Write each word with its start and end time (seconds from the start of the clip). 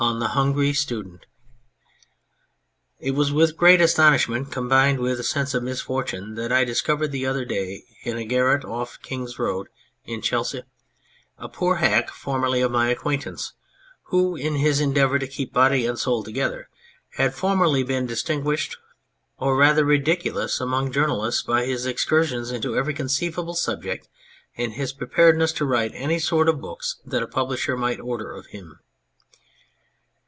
THE 0.17 0.29
HUNGRY 0.29 0.73
STUDENT 0.73 1.27
IT 3.01 3.11
was 3.11 3.31
with 3.31 3.55
great 3.55 3.79
astonishment 3.79 4.51
combined 4.51 4.99
with 4.99 5.19
a 5.19 5.23
sense 5.23 5.53
of 5.53 5.61
misfortune 5.61 6.33
that 6.33 6.51
I 6.51 6.63
discovered 6.63 7.09
the 7.09 7.27
other 7.27 7.45
day 7.45 7.83
in 8.01 8.17
a 8.17 8.25
garret 8.25 8.65
off 8.65 8.99
the 8.99 9.07
King's 9.07 9.37
road 9.37 9.67
in 10.03 10.23
Chelsea 10.23 10.63
a 11.37 11.47
poor 11.47 11.75
hack 11.75 12.09
formerly 12.09 12.61
of 12.61 12.71
my 12.71 12.89
acquaintance, 12.89 13.53
who 14.05 14.35
in 14.35 14.55
his 14.55 14.79
endeavour 14.81 15.19
to 15.19 15.27
keep 15.27 15.53
body 15.53 15.85
and 15.85 15.99
soul 15.99 16.23
together 16.23 16.67
had 17.17 17.35
formerly 17.35 17.83
been 17.83 18.07
distinguished 18.07 18.77
or 19.37 19.55
rather 19.55 19.85
ridiculous 19.85 20.59
among 20.59 20.91
journalists 20.91 21.43
by 21.43 21.65
his 21.67 21.85
excursions 21.85 22.49
into 22.49 22.75
every 22.75 22.95
conceivable 22.95 23.53
subject 23.53 24.09
and 24.57 24.73
his 24.73 24.93
preparedness 24.93 25.51
to 25.51 25.63
write 25.63 25.91
any 25.93 26.17
sort 26.17 26.49
of 26.49 26.59
books 26.59 26.99
that 27.05 27.21
a 27.23 27.27
publisher 27.27 27.77
might 27.77 27.99
order 27.99 28.31
of 28.31 28.47
him. 28.47 28.79